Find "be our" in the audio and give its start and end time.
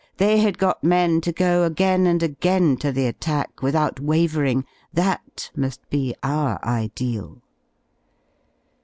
5.91-6.59